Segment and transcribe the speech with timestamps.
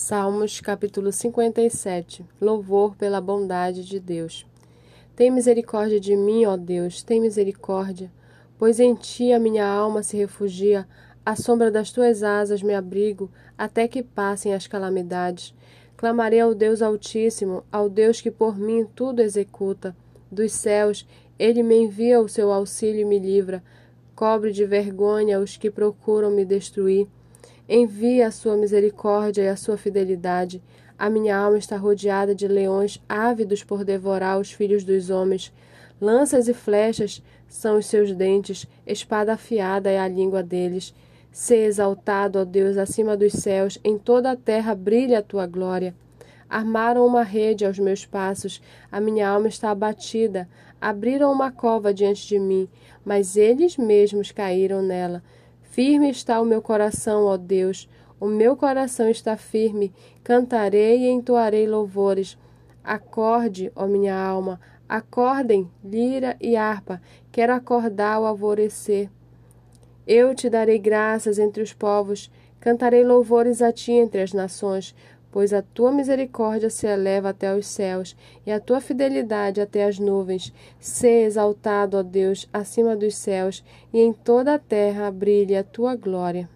[0.00, 4.46] Salmos capítulo 57 Louvor pela bondade de Deus.
[5.16, 8.08] Tem misericórdia de mim, ó Deus, tem misericórdia,
[8.56, 10.86] pois em ti a minha alma se refugia,
[11.26, 15.52] à sombra das tuas asas me abrigo, até que passem as calamidades.
[15.96, 19.96] Clamarei ao Deus Altíssimo, ao Deus que por mim tudo executa.
[20.30, 21.04] Dos céus,
[21.36, 23.64] ele me envia o seu auxílio e me livra,
[24.14, 27.08] cobre de vergonha os que procuram me destruir.
[27.68, 30.62] Envia a sua misericórdia e a sua fidelidade.
[30.98, 35.52] A minha alma está rodeada de leões ávidos por devorar os filhos dos homens.
[36.00, 40.94] Lanças e flechas são os seus dentes, espada afiada é a língua deles.
[41.30, 45.94] Sê exaltado, ó Deus, acima dos céus, em toda a terra brilha a tua glória.
[46.48, 50.48] Armaram uma rede aos meus passos, a minha alma está abatida.
[50.80, 52.66] Abriram uma cova diante de mim,
[53.04, 55.22] mas eles mesmos caíram nela.
[55.78, 61.68] Firme está o meu coração, ó Deus, o meu coração está firme, cantarei e entoarei
[61.68, 62.36] louvores.
[62.82, 69.08] Acorde, ó minha alma, acordem, lira e harpa, quero acordar ao alvorecer.
[70.04, 74.96] Eu te darei graças entre os povos, cantarei louvores a ti entre as nações,
[75.38, 79.96] pois a tua misericórdia se eleva até os céus e a tua fidelidade até as
[79.96, 80.52] nuvens.
[80.80, 83.62] Sê exaltado, ó Deus, acima dos céus,
[83.94, 86.48] e em toda a terra brilhe a tua glória.